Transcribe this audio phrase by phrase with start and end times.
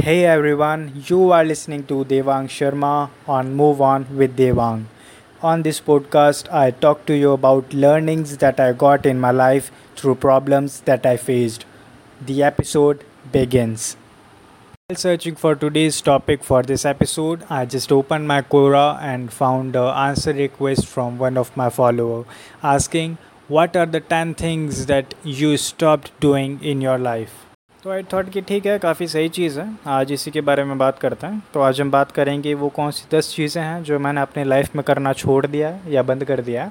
[0.00, 4.84] Hey everyone, you are listening to Devang Sharma on Move On with Devang.
[5.42, 9.72] On this podcast, I talk to you about learnings that I got in my life
[9.96, 11.64] through problems that I faced.
[12.24, 13.96] The episode begins.
[14.86, 19.74] While searching for today's topic for this episode, I just opened my Quora and found
[19.74, 22.24] an answer request from one of my followers
[22.62, 23.18] asking,
[23.48, 27.47] What are the 10 things that you stopped doing in your life?
[27.82, 30.78] तो I thought कि ठीक है, काफ़ी सही चीज़ है। आज इसी के बारे में
[30.78, 33.98] बात करते हैं। तो आज हम बात करेंगे वो कौन सी दस चीज़ें हैं जो
[33.98, 36.70] मैंने अपने लाइफ में करना छोड़ दिया या बंद कर दिया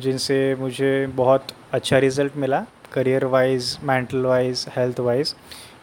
[0.00, 5.34] जिनसे मुझे बहुत अच्छा रिज़ल्ट मिला career wise mental wise health wise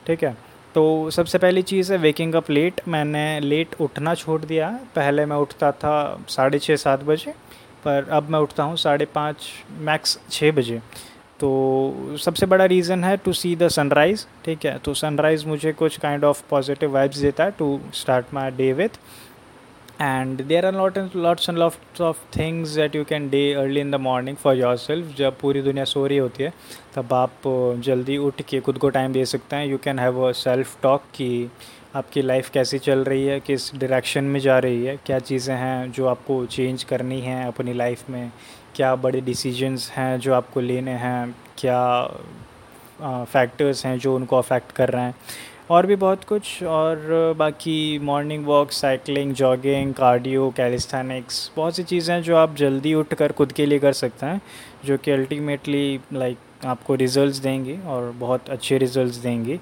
[0.08, 0.36] ठीक है?
[0.76, 5.38] तो सबसे पहली चीज़ है वेकिंग अप लेट मैंने लेट उठना छोड़ दिया। पहले मैं
[5.38, 7.32] उठता था साढ़े छः, सात बजे,
[7.86, 9.48] पर अब मैं उठता हूँ साढ़े पाँच
[9.82, 10.82] मैक्स छः बजे।
[11.40, 14.78] तो सबसे बड़ा रीज़न है टू सी द सनराइज़ ठीक है?
[14.78, 19.00] तो सनराइज़ मुझे कुछ काइंड ऑफ़ पॉजिटिव वाइब्स देता है to start my day with
[20.02, 23.80] and there are lot and lots and lots of things that you can day early
[23.80, 26.54] in the morning for your self जब पूरी दुनिया सो रही होती है,
[26.96, 27.42] तब आप
[27.86, 31.04] जल्दी उठ के खुद को टाइम दे सकते हैं। You can have a self talk
[31.16, 31.50] कि
[31.96, 35.92] आपकी लाइफ कैसी चल रही है, किस डायरेक्शन में जा रही है, क्या चीज़ें हैं
[35.92, 38.32] जो आपको चेंज करनी है अपनी लाइफ में।
[38.80, 41.36] क्या बड़े डिसीजंस हैं जो आपको लेने हैं?
[41.58, 42.04] क्या
[43.02, 45.16] फैक्टर्स हैं जो उनको अफेक्ट कर रहे हैं?
[45.70, 52.14] और भी बहुत कुछ। और बाकी morning walk cycling jogging cardio calisthenics बहुत सी चीज़ें
[52.16, 54.42] हैं जो आप जल्दी उठ कर खुद के लिए कर सकते हैं,
[54.86, 59.58] जो कि अल्टीमेटली लाइक आपको रिज़ल्ट देंगी और बहुत अच्छे रिज़ल्ट देंगी।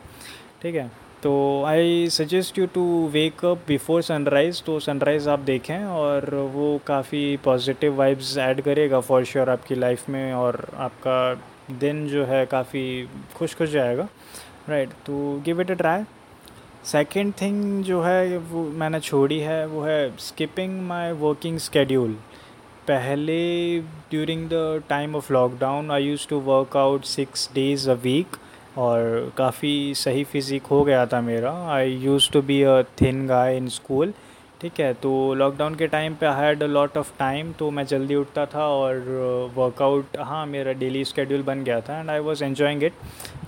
[0.61, 0.91] ठीक है?
[1.27, 2.83] तो I suggest you to
[3.13, 8.99] wake up before sunrise तो सनराइज़ आप देखें और वो काफ़ी पॉजिटिव वाइब्स ऐड करेगा
[8.99, 11.17] फॉर श्योर आपकी लाइफ में और आपका
[11.79, 12.85] दिन जो है काफ़ी
[13.35, 14.07] खुश खुश जाएगा।
[14.69, 16.03] राइट तो give it a try
[16.85, 22.17] second thing जो है, वो मैंने छोड़ी है, वो है स्किपिंग माई वर्किंग स्केड्यूल
[22.87, 23.39] पहले
[24.11, 28.37] during the time of lockdown I used to work out six days a week
[28.77, 33.57] और काफ़ी सही फिज़िक हो गया था मेरा। I used to be a thin guy
[33.57, 34.13] in school
[34.61, 34.93] ठीक है?
[34.93, 38.45] तो लॉकडाउन के टाइम पे I had a lot of time तो मैं जल्दी उठता
[38.45, 38.95] था और
[39.55, 42.93] वर्कआउट uh, हाँ मेरा डेली स्केड्यूल बन गया था and I was enjoying it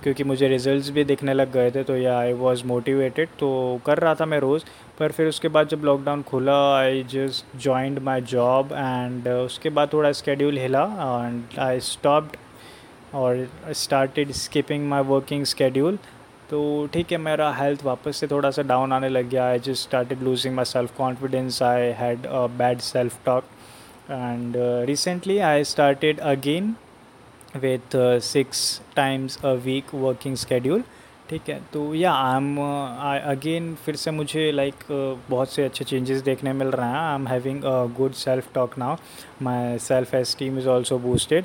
[0.02, 3.98] क्योंकि मुझे रिजल्ट्स भी दिखने लग गए थे तो या आई वाज मोटिवेटेड तो कर
[3.98, 4.64] रहा था मैं रोज़।
[4.98, 9.92] पर फिर उसके बाद जब लॉकडाउन खुला I just joined my job and उसके बाद
[9.92, 10.84] थोड़ा स्केड्यूल हिला
[11.26, 12.36] एंड आई स्टॉप्ड
[13.14, 15.98] और started skipping my working schedule
[16.50, 19.82] तो ठीक है मेरा हेल्थ वापस से थोड़ा सा डाउन आने लग गया। I just
[19.82, 23.44] started losing my self confidence I had a bad self talk
[24.10, 24.54] and
[24.86, 26.74] recently I started again
[27.56, 30.82] with six times a week working schedule
[31.30, 35.50] ठीक है तो या आई एम आई अगेन फिर से मुझे लाइक like, uh, बहुत
[35.50, 38.96] से अच्छे चेंजेस देखने मिल रहे हैं। I am having a good self talk now
[39.42, 41.44] my self esteem is also boosted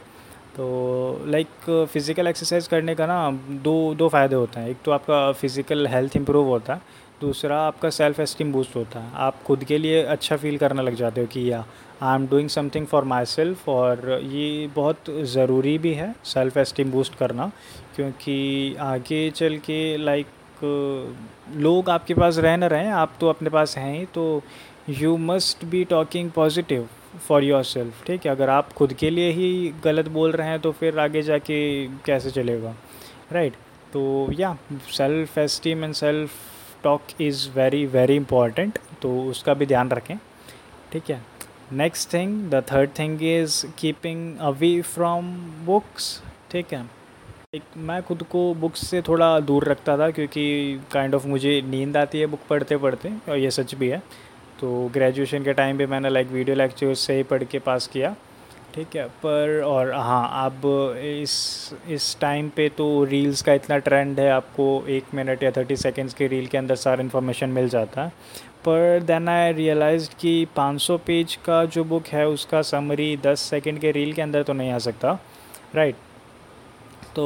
[0.55, 1.47] तो लाइक
[1.93, 3.15] फ़िज़िकल एक्सरसाइज करने का ना
[3.63, 6.81] दो दो फ़ायदे होते हैं। एक तो आपका फ़िज़िकल हेल्थ इम्प्रूव होता है,
[7.21, 10.95] दूसरा आपका सेल्फ एस्टीम बूस्ट होता है। आप खुद के लिए अच्छा फील करने लग
[10.95, 11.63] जाते हो कि, या
[12.03, 16.91] I am doing something for my self और ये बहुत ज़रूरी भी है सेल्फ एस्टीम
[16.91, 17.51] बूस्ट करना,
[17.95, 20.27] क्योंकि आगे चल के लाइक
[21.57, 24.41] लोग आपके पास रह ना रहें, आप तो अपने पास हैं ही तो
[24.91, 28.31] you must be talking positive for your self ठीक है?
[28.31, 32.31] अगर आप खुद के लिए ही गलत बोल रहे हैं तो फिर आगे जाके कैसे
[32.31, 32.75] चलेगा?
[33.31, 33.93] Right right?
[33.93, 34.57] तो yeah
[34.91, 36.31] self esteem and self
[36.83, 40.17] talk is very very important तो उसका भी ध्यान रखें,
[40.91, 41.21] ठीक है?
[41.73, 45.31] Next thing the third thing is keeping away from
[45.65, 46.21] books
[46.51, 46.85] ठीक है?
[47.55, 50.43] एक, मैं खुद को बुक्स से थोड़ा दूर रखता था, क्योंकि
[50.91, 53.89] काइंड kind ऑफ़ of मुझे नींद आती है बुक पढ़ते पढ़ते और ये सच भी
[53.89, 54.01] है।
[54.59, 58.15] तो ग्रेजुएशन के टाइम पे मैंने लाइक वीडियो लेक्चर्स से ही पढ़ के पास किया।
[58.75, 60.61] ठीक है, पर और हाँ अब
[60.97, 65.75] इस इस टाइम पे तो रील्स का इतना ट्रेंड है, आपको एक मिनट या थर्टी
[65.75, 68.09] सेकेंड्स के रील के अंदर सारा इन्फॉर्मेशन मिल जाता है।
[68.65, 73.79] पर देन आई रियलाइज़ कि 500 पेज का जो बुक है, उसका समरी 10 सेकंड
[73.79, 75.19] के रील के अंदर तो नहीं आ सकता।
[75.75, 75.95] राइट
[77.15, 77.25] तो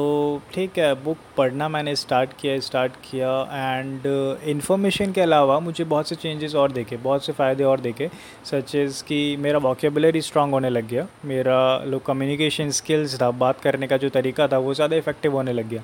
[0.54, 4.02] ठीक है बुक पढ़ना मैंने स्टार्ट किया स्टार्ट किया एंड
[4.44, 8.10] इन्फॉर्मेशन uh, के अलावा मुझे बहुत से चेंजेस और देखे बहुत से फ़ायदे और देखे
[8.44, 13.60] सच इज़ कि मेरा वॉकेबलरी स्ट्रांग होने लग गया मेरा लो कम्युनिकेशन स्किल्स था बात
[13.60, 15.82] करने का जो तरीका था वो ज़्यादा इफ़ेक्टिव होने लग गया।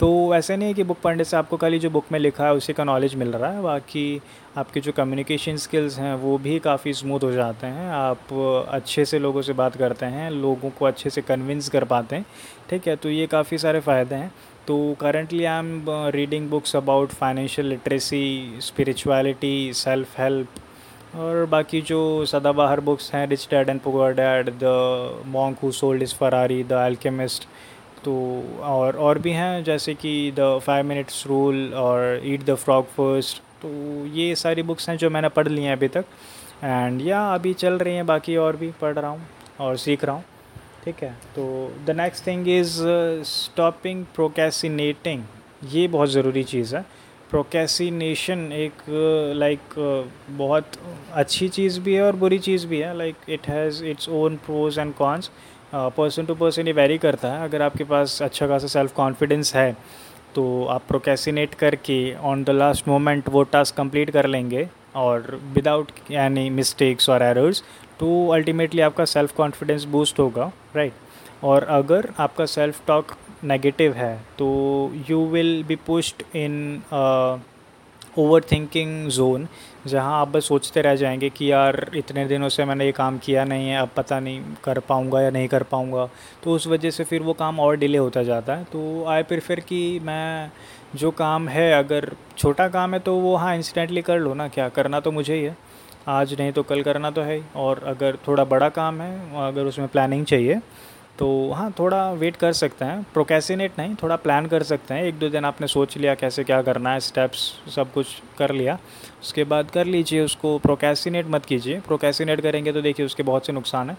[0.00, 2.54] तो ऐसा नहीं है कि बुक पढ़ने से आपको खाली जो बुक में लिखा है
[2.54, 4.22] उसी का नॉलेज मिल रहा है बाकी
[4.56, 8.32] आपके जो कम्युनिकेशन स्किल्स हैं वो भी काफ़ी स्मूथ हो जाते हैं आप
[8.68, 12.26] अच्छे से लोगों से बात करते हैं लोगों को अच्छे से कन्विंस कर पाते हैं
[12.72, 14.32] ठीक है तो ये काफ़ी सारे फ़ायदे हैं।
[14.66, 15.84] तो currently I am
[16.14, 23.46] reading books about financial literacy spirituality self help और बाकी जो सदाबहार बुक्स हैं rich
[23.50, 24.72] dad and poor dad the
[25.28, 27.46] monk who sold his Ferrari the alchemist
[28.04, 28.14] तो
[28.64, 33.42] और और भी हैं, जैसे कि द फाइव मिनट्स रूल और ईट द फ्रॉग फ़र्स्ट
[33.62, 33.68] तो
[34.16, 36.04] ये सारी बुक्स हैं जो मैंने पढ़ ली हैं अभी तक।
[36.64, 39.26] एंड या अभी चल रही हैं, बाकी और भी पढ़ रहा हूँ
[39.60, 40.24] और सीख रहा हूँ।
[40.84, 41.10] ठीक है?
[41.36, 41.44] तो
[41.86, 42.80] the next thing is
[43.26, 45.22] stopping procrastinating
[45.70, 46.84] ये बहुत ज़रूरी चीज़ है।
[47.30, 48.82] प्रोकेसिनेशन एक
[49.36, 50.72] लाइक uh, like, uh, बहुत
[51.12, 54.78] अच्छी चीज़ भी है और बुरी चीज़ भी है। Like it has its own pros
[54.78, 55.30] and cons
[55.74, 59.72] person to person ये वेरी करता है। अगर आपके पास अच्छा खासा सेल्फ कॉन्फिडेंस है
[60.34, 65.90] तो आप प्रोकेसिनेट करके ऑन द लास्ट मोमेंट वो टास्क कंप्लीट कर लेंगे और विदाउट
[66.10, 67.62] एनी मिस्टेक्स और एरर्स
[68.02, 73.12] तो अल्टीमेटली आपका सेल्फ कॉन्फिडेंस बूस्ट होगा राइट और अगर आपका सेल्फ टॉक
[73.44, 74.46] नेगेटिव है तो
[75.10, 76.82] you will be pushed in
[78.18, 79.46] over thinking zone
[79.86, 83.44] जहाँ आप बस सोचते रह जाएँगे कि यार, इतने दिनों से मैंने ये काम किया
[83.44, 86.08] नहीं है, अब पता नहीं कर पाऊँगा या नहीं कर पाऊँगा।
[86.42, 89.60] तो उस वजह से फिर वो काम और डिले होता जाता है। तो आई प्रेफर
[89.60, 90.50] कि मैं
[90.94, 94.68] जो काम है, अगर छोटा काम है तो वो हाँ इंस्टेंटली कर लो ना, क्या
[94.68, 95.56] करना तो मुझे ही है।
[96.08, 99.88] आज नहीं तो कल करना तो है और अगर थोड़ा बड़ा काम है, अगर उसमें
[99.88, 100.60] प्लानिंग चाहिए
[101.18, 105.18] तो हाँ थोड़ा वेट कर सकते हैं। प्रोकेसिनेट नहीं, थोड़ा प्लान कर सकते हैं। एक
[105.18, 107.38] दो दिन आपने सोच लिया कैसे क्या करना है स्टेप्स
[107.74, 108.06] सब कुछ
[108.38, 108.78] कर लिया।
[109.22, 113.52] उसके बाद कर लीजिए उसको प्रोकेसिनेट मत कीजिए। प्रोकेसिनेट करेंगे तो देखिए उसके बहुत से
[113.52, 113.96] नुकसान हैं।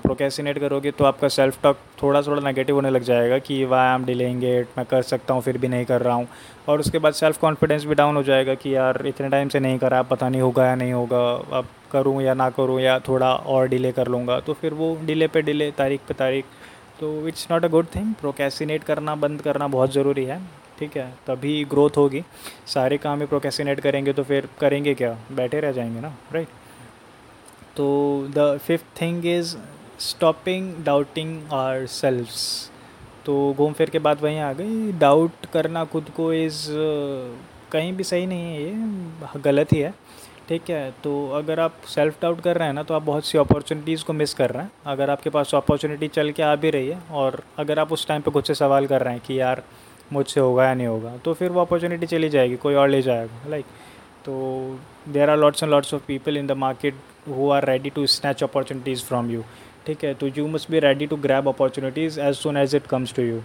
[0.00, 4.04] प्रोकेसिनेट करोगे तो आपका सेल्फ टॉक थोड़ा थोड़ा नेगेटिव होने लग जाएगा कि वाई एम
[4.04, 6.28] डिलेइंग इट मैं कर सकता हूँ, फिर भी नहीं कर रहा हूँ।
[6.68, 9.78] और उसके बाद सेल्फ कॉन्फिडेंस भी डाउन हो जाएगा कि यार, इतने टाइम से नहीं
[9.78, 11.20] करा, पता नहीं होगा या नहीं होगा,
[11.52, 15.26] अब करूँ या ना करूँ या थोड़ा और डिले कर लूँगा। तो फिर वो डिले
[15.26, 16.44] पे डिले तारीख पे तारीख।
[17.00, 20.40] तो it's not a good thing procrastinate करना, बंद करना बहुत ज़रूरी है।
[20.78, 22.22] ठीक है, तभी ग्रोथ होगी।
[22.66, 25.16] सारे काम ही प्रोकेसिनेट करेंगे तो फिर करेंगे क्या?
[25.32, 26.48] बैठे रह जाएँगे ना राइट
[27.76, 27.86] तो
[28.30, 29.56] the fifth thing is
[30.00, 32.70] stopping doubting our selves
[33.26, 36.66] तो घूम फिर के बाद वहीं आ गई। डाउट करना खुद को इज़
[37.72, 39.92] कहीं भी सही नहीं है, ये गलत ही है।
[40.48, 43.38] ठीक है तो अगर आप सेल्फ डाउट कर रहे हैं ना तो आप बहुत सी
[43.38, 46.88] अपॉर्चुनिटीज़ को मिस कर रहे हैं। अगर आपके पास अपॉर्चुनिटी चल के आ भी रही
[46.88, 49.62] है, और अगर आप उस टाइम पे खुद से सवाल कर रहे हैं कि यार
[50.12, 53.48] मुझसे होगा या नहीं होगा। तो फिर वो अपॉर्चुनिटी चली जाएगी, कोई और ले जाएगा
[53.50, 53.64] लाइक
[54.24, 54.78] तो
[55.08, 56.94] there are lots and lots of people in the market
[57.28, 59.42] who are ready to snatch opportunities from you
[59.86, 60.12] ठीक है?
[60.14, 63.40] तो you must be ready to grab opportunities as soon as it comes to you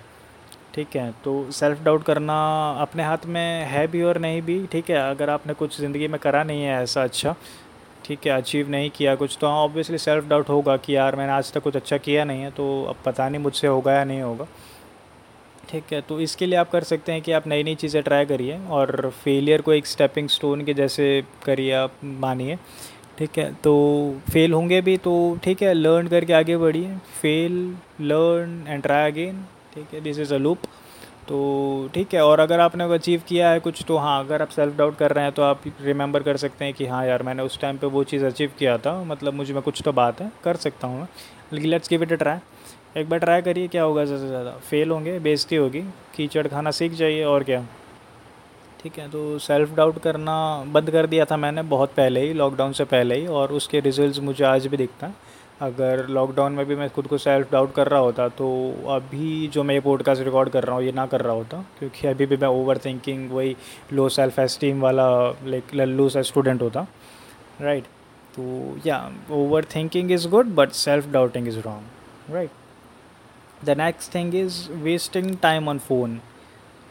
[0.75, 1.11] ठीक है?
[1.23, 2.35] तो self doubt करना
[2.81, 4.97] अपने हाथ में है भी और नहीं भी, ठीक है?
[5.09, 7.35] अगर आपने कुछ ज़िंदगी में करा नहीं है ऐसा अच्छा
[8.05, 8.31] ठीक है?
[8.33, 11.75] अचीव नहीं किया कुछ तो ऑब्वियसली सेल्फ डाउट होगा कि यार मैंने आज तक कुछ
[11.75, 14.47] अच्छा किया नहीं है तो अब पता नहीं मुझसे होगा या नहीं होगा।
[15.73, 18.25] ठीक है तो इसके लिए आप कर सकते हैं कि आप नई नई चीज़ें ट्राई
[18.25, 21.05] करिए और फेलियर को एक स्टेपिंग स्टोन के जैसे
[21.45, 22.57] करिए आप, मानिए।
[23.17, 23.73] ठीक है तो
[24.31, 27.53] फेल होंगे भी तो ठीक है लर्न करके आगे बढ़िए। Fail
[28.01, 29.43] learn and try again
[29.73, 30.67] ठीक है दिस इज़ अ लूप
[31.27, 34.77] तो ठीक है, और अगर आपने अचीव किया है कुछ तो हाँ अगर आप सेल्फ
[34.77, 37.59] डाउट कर रहे हैं तो आप रिमेंबर कर सकते हैं कि हाँ यार, मैंने उस
[37.61, 40.87] टाइम पे वो चीज़ अचीव किया था मतलब मुझमें कुछ तो बात है, कर सकता
[40.87, 41.07] हूँ मैं।
[41.53, 42.37] लेकिन let's give it a try
[42.95, 45.81] एक बार ट्राई करिए क्या होगा ज़्यादा से ज़्यादा। फेल होंगे, बेइज्जती होगी,
[46.15, 47.65] कीचड़ खाना सीख जाइए और क्या।
[48.79, 50.33] ठीक है तो सेल्फ डाउट करना
[50.73, 54.19] बंद कर दिया था मैंने बहुत पहले ही लॉकडाउन से पहले ही, और उसके रिजल्ट्स
[54.21, 55.31] मुझे आज भी दिखता है।
[55.61, 58.47] अगर लॉकडाउन में भी मैं खुद को सेल्फ डाउट कर रहा होता तो
[58.91, 62.07] अभी जो मैं ये पॉडकास्ट रिकॉर्ड कर रहा हूँ, ये ना कर रहा होता, क्योंकि
[62.07, 63.55] अभी भी मैं ओवर थिंकिंग वही
[63.93, 65.07] लो सेल्फ एस्टीम वाला
[65.45, 66.85] लाइक लल्लू सा स्टूडेंट होता।
[67.61, 67.83] राइट
[68.35, 68.99] तो yeah
[69.33, 72.61] over thinking is good but self doubting is wrong right
[73.65, 76.19] the next thing is wasting time on phone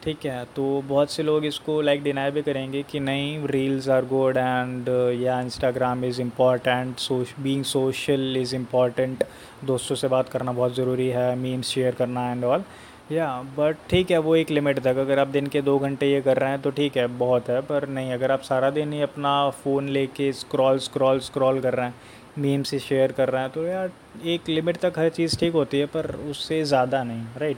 [0.03, 3.89] ठीक है तो बहुत से लोग इसको लाइक like, डिनाई भी करेंगे कि नहीं reels
[3.89, 4.89] are good and
[5.21, 9.23] yeah Instagram is important सोश being social is important
[9.65, 12.63] दोस्तों से बात करना बहुत ज़रूरी है मीम्स शेयर करना एंड ऑल
[13.11, 13.27] या
[13.57, 16.37] बट ठीक है वो एक लिमिट तक। अगर आप दिन के दो घंटे ये कर
[16.37, 19.33] रहे हैं तो ठीक है बहुत है पर नहीं अगर आप सारा दिन ही अपना
[19.63, 21.95] फ़ोन लेके स्क्रॉल स्क्रॉल स्क्रॉल कर रहे हैं
[22.39, 23.91] मीम से शेयर कर रहे हैं तो यार
[24.25, 27.57] एक लिमिट तक हर चीज़ ठीक होती है, पर उससे ज़्यादा नहीं राइट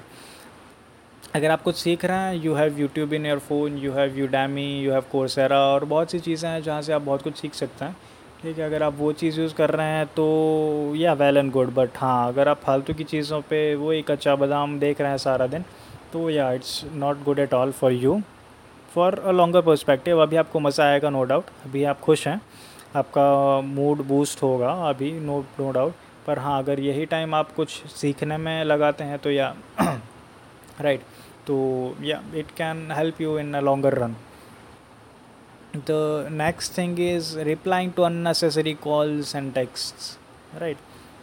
[1.36, 4.68] अगर आप कुछ सीख रहे हैं you have YouTube in your phone you have Udemy
[4.82, 7.86] you have Coursera और बहुत सी चीज़ें हैं जहाँ से आप बहुत कुछ सीख सकते
[7.86, 7.96] हैं,
[8.42, 8.66] ठीक है?
[8.66, 12.28] अगर आप वो चीज़ यूज़ कर रहे हैं तो या वेल एंड गुड बट हाँ
[12.28, 15.66] अगर आप फालतू की चीज़ों पे वो एक अच्छा बादाम देख रहे हैं सारा दिन
[16.14, 18.22] तो yeah it's not good at all for you
[18.96, 22.40] for a longer perspective अभी आपको मज़ा आएगा नो डाउट अभी आप खुश हैं।
[22.96, 25.94] आपका मूड बूस्ट होगा अभी नो नो डाउट
[26.28, 29.54] पर हाँ अगर यही टाइम आप कुछ सीखने में लगाते हैं तो या
[30.82, 31.02] राइट
[31.48, 31.58] तो
[32.04, 34.16] yeah it can help you in a longer run
[35.78, 40.78] the next thing is replying to unnecessary calls and text right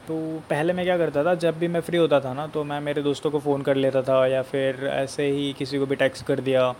[0.08, 0.14] तो
[0.50, 3.02] पहले मैं क्या करता था, जब भी मैं फ्री होता था ना तो मैं मेरे
[3.02, 6.40] दोस्तों को फ़ोन कर लेता था, या फिर ऐसे ही किसी को भी टेक्स्ट कर
[6.40, 6.74] दिया।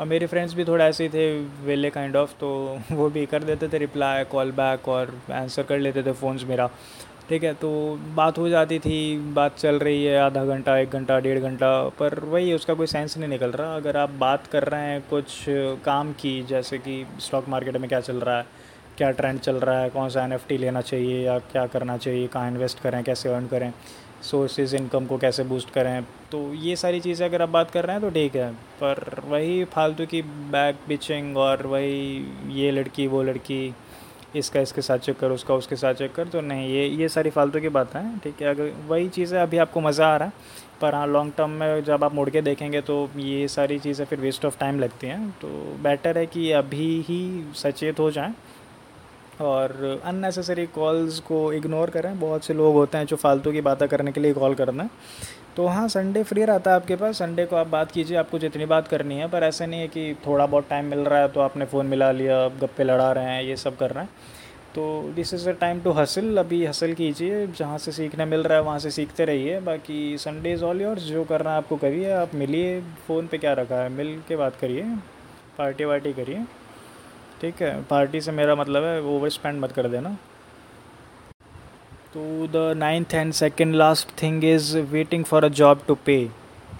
[0.00, 2.48] और मेरे फ्रेंड्स भी थोड़ा ऐसे ही थे, वेले काइंड ऑफ़ तो
[2.92, 6.68] वो भी कर देते थे रिप्लाई कॉल बैक और आंसर कर लेते थे फ़ोन्स मेरा।
[7.28, 7.70] ठीक है तो
[8.16, 12.18] बात हो जाती थी, बात चल रही है आधा घंटा, एक घंटा, डेढ़ घंटा, पर
[12.24, 15.44] वही उसका कोई सेंस नहीं निकल रहा। अगर आप बात कर रहे हैं कुछ
[15.84, 18.46] काम की, जैसे कि स्टॉक मार्केट में क्या चल रहा है,
[18.98, 22.50] क्या ट्रेंड चल रहा है, कौन सा एनएफटी लेना चाहिए या क्या करना चाहिए, कहाँ
[22.50, 23.72] इन्वेस्ट करें, कैसे अर्न करें
[24.22, 27.96] सोर्सेज इनकम को कैसे बूस्ट करें। तो ये सारी चीज़ें अगर आप बात कर रहे
[27.96, 33.22] हैं तो ठीक है, पर वही फालतू की बैक बिचिंग और वही ये लड़की, वो
[33.22, 33.74] लड़की,
[34.36, 37.30] इसका, इसके साथ चेक कर, उसका, उसके साथ चेक कर तो नहीं, ये ये सारी
[37.30, 40.32] फालतू की बातें हैं, ठीक है। अगर वही चीज़ें अभी आपको मज़ा आ रहा है,
[40.80, 44.20] पर हाँ लॉन्ग टर्म में जब आप मुड़ के देखेंगे तो ये सारी चीज़ें फिर
[44.20, 45.48] वेस्ट ऑफ़ टाइम लगती हैं। तो
[45.82, 48.34] बेटर है कि अभी ही सचेत हो जाएँ
[49.40, 53.88] और अननेसेसरी कॉल्स को इग्नोर करें। बहुत से लोग होते हैं जो फालतू की बातें
[53.88, 54.90] करने के लिए कॉल करना है।
[55.56, 58.66] तो हाँ संडे फ्री रहता है आपके पास। संडे को आप बात कीजिए, आपको जितनी
[58.66, 61.40] बात करनी है। पर ऐसा नहीं है कि थोड़ा बहुत टाइम मिल रहा है तो
[61.40, 64.10] आपने फ़ोन मिला लिया गप्पे लड़ा रहे हैं, ये सब कर रहे हैं।
[64.74, 68.58] तो this is a time to hustle अभी हसल कीजिए, जहाँ से सीखने मिल रहा
[68.58, 72.10] है, वहाँ से सीखते रहिए। बाकी संडे इज़ ऑल योर्स जो करना है आपको करिए।
[72.12, 73.88] आप मिलिए फ़ोन पे क्या रखा है?
[73.88, 74.82] मिल के बात करिए।
[75.58, 76.44] पार्टी वार्टी करिए।
[77.40, 80.16] ठीक है पार्टी से मेरा मतलब है ओवर स्पेंड मत कर देना।
[82.14, 86.16] तो the ninth and second last thing is waiting for a job to pay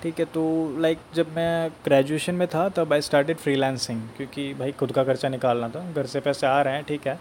[0.03, 0.43] ठीक है तो
[0.81, 5.05] लाइक like, जब मैं ग्रेजुएशन में था तब आई स्टार्टेड फ्रीलांसिंग क्योंकि भाई खुद का
[5.05, 7.19] खर्चा निकालना था। घर से पैसे आ रहे हैं ठीक है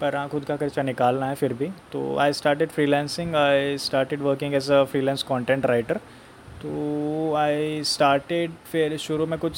[0.00, 4.20] पर हाँ खुद का खर्चा निकालना है फिर भी। तो I started freelancing I started
[4.22, 6.00] working as a freelance content writer
[6.62, 9.56] तो आई स्टार्टेड फिर शुरू में कुछ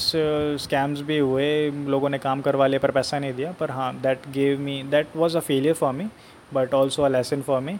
[0.61, 4.27] स्कैम्स भी हुए, लोगों ने काम करवा लिया पर पैसा नहीं दिया, पर हाँ that
[4.33, 6.07] gave me that was a failure for me
[6.53, 7.77] but also a lesson for me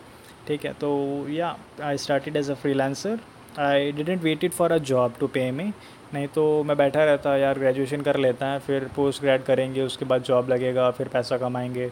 [0.47, 0.73] ठीक है?
[0.73, 3.19] तो yeah I started as a freelancer
[3.59, 5.71] I didn't waited for a job to pay me
[6.13, 10.05] नहीं तो मैं बैठा रहता, यार ग्रेजुएशन कर लेता है, फिर पोस्ट ग्रेड करेंगे, उसके
[10.05, 11.89] बाद जॉब लगेगा, फिर पैसा कमाएँगे।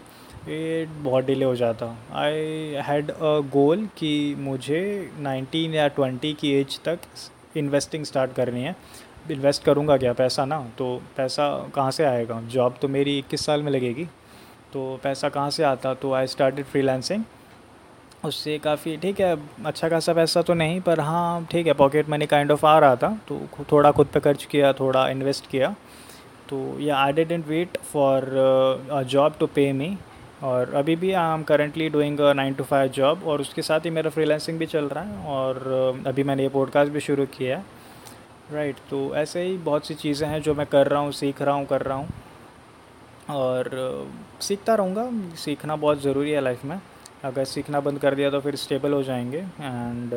[0.48, 4.82] ये बहुत डिले हो जाता। आई हैड अ गोल कि मुझे
[5.20, 7.00] 19 या 20 की एज तक
[7.58, 8.76] इन्वेस्टिंग स्टार्ट करनी है।
[9.32, 10.14] इन्वेस्ट करूँगा क्या?
[10.14, 12.42] पैसा ना तो पैसा कहाँ से आएगा?
[12.52, 14.06] जॉब तो मेरी इक्कीस साल में लगेगी।
[14.74, 15.94] तो पैसा कहाँ से आता?
[15.94, 17.24] तो आई स्टार्टेड फ्रीलांसिंग
[18.26, 19.36] उससे काफ़ी ठीक है
[19.66, 22.96] अच्छा खासा पैसा तो नहीं, पर हाँ ठीक है पॉकेट मनी काइंड ऑफ़ आ रहा
[22.96, 23.40] था। तो
[23.72, 25.76] थोड़ा खुद पे खर्च किया, थोड़ा इन्वेस्ट किया।
[26.50, 29.98] तो yeah I didn't wait for job to pay me
[30.44, 33.90] और अभी भी I am currently doing nine to five job और उसके साथ ही
[33.90, 37.66] मेरा फ्रीलांसिंग भी चल रहा है और अभी मैंने ये पॉडकास्ट भी शुरू किया है।
[38.52, 41.56] राइट तो ऐसे ही बहुत सी चीज़ें हैं जो मैं कर रहा हूँ, सीख रहा
[41.56, 42.10] हूँ, कर रहा हूँ।
[43.30, 44.10] और
[44.42, 46.80] सीखता रहूँगा, सीखना बहुत ज़रूरी है लाइफ में।
[47.24, 50.14] अगर सीखना बंद कर दिया तो फिर स्टेबल हो जाएँगे and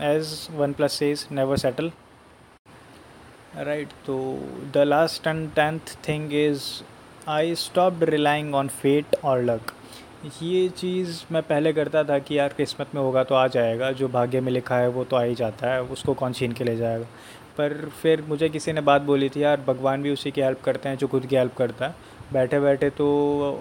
[0.00, 1.90] as OnePlus says never settle
[3.56, 4.18] right तो
[4.74, 6.62] the last and tenth thing is
[7.28, 9.72] I stopped relying on fate और लक
[10.42, 14.08] ये चीज़ मैं पहले करता था कि यार किस्मत में होगा तो आ जाएगा, जो
[14.08, 16.76] भाग्य में लिखा है वो तो आ ही जाता है, उसको कौन छीन के ले
[16.76, 17.04] जाएगा?
[17.58, 20.88] पर फिर मुझे किसी ने बात बोली थी, यार भगवान भी उसी की हेल्प करते
[20.88, 21.94] हैं जो खुद की हेल्प करता है।
[22.32, 23.06] बैठे बैठे तो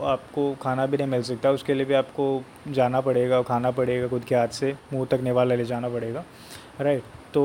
[0.05, 4.23] आपको खाना भी नहीं मिल सकता, उसके लिए भी आपको जाना पड़ेगा, खाना पड़ेगा खुद
[4.23, 6.23] के हाथ से, मुँह तक निवाला ले जाना पड़ेगा।
[6.81, 7.03] राइट
[7.33, 7.41] तो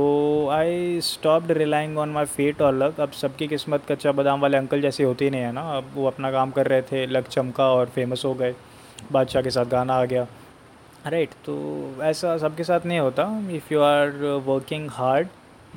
[0.52, 4.80] I stopped relying on my fate और लक अब सबकी किस्मत कच्चा बादाम वाले अंकल
[4.80, 7.68] जैसे होती ही नहीं है ना। अब वो अपना काम कर रहे थे लक चमका
[7.72, 8.54] और फ़ेमस हो गए।
[9.12, 10.26] बादशाह के साथ गाना आ गया।
[11.06, 11.56] राइट तो
[12.02, 14.10] ऐसा सबके साथ नहीं होता। If you are
[14.46, 15.28] working hard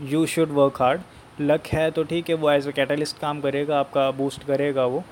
[0.03, 1.01] you should work hard
[1.41, 5.03] luck है तो ठीक है, वो एज अ कैटलिस्ट काम करेगा, आपका बूस्ट करेगा वो।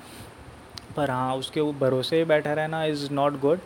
[0.96, 3.58] पर हाँ उसके भरोसे बैठा रहना इज़ नॉट गुड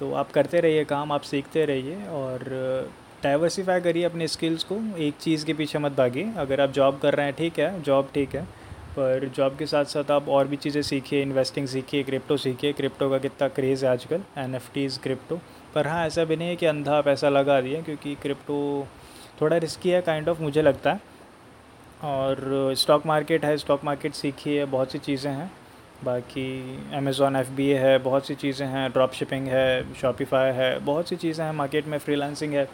[0.00, 2.90] तो आप करते रहिए काम, आप सीखते रहिए और
[3.22, 7.14] डाइवर्सिफाई करिए अपने स्किल्स को। एक चीज़ के पीछे मत भागिए। अगर आप जॉब कर
[7.14, 8.42] रहे हैं, ठीक है जॉब ठीक है,
[8.96, 13.10] पर जॉब के साथ साथ आप और भी चीज़ें सीखिए इन्वेस्टिंग सीखिए क्रिप्टो सीखिए। क्रिप्टो
[13.10, 15.40] का कितना क्रेज़ है आजकल एन एफ़ टीज़ क्रिप्टो
[15.74, 18.86] पर हाँ ऐसा भी नहीं है कि अंधा पैसा लगा दिए, क्योंकि क्रिप्टो
[19.40, 21.00] थोड़ा रिस्की है काइंड ऑफ़ मुझे लगता है।
[22.04, 25.50] और स्टॉक मार्केट है स्टॉक मार्केट सीखिए, बहुत सी चीज़ें हैं।
[26.04, 26.46] बाकी
[26.96, 31.16] अमेज़ॉन एफ़ बी है, बहुत सी चीज़ें हैं ड्रॉप शिपिंग है शॉपिफाई है, बहुत सी
[31.16, 32.68] चीज़ें हैं मार्केट में फ्रीलांसिंग है।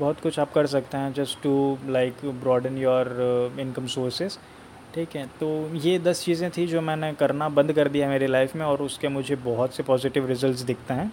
[0.00, 3.08] बहुत कुछ आप कर सकते हैं just to like broaden your
[3.60, 4.38] income sources
[4.94, 8.54] ठीक है तो ये दस चीज़ें थी जो मैंने करना बंद कर दिया मेरी लाइफ
[8.56, 11.12] में और उसके मुझे बहुत से पॉजिटिव रिज़ल्ट दिखते हैं।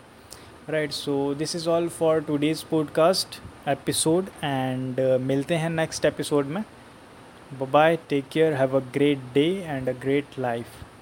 [0.70, 6.64] Right so this is all for today's podcast episode and मिलते हैं नेक्स्ट एपिसोड में।
[7.64, 10.93] Bye take care have a great day and a great life.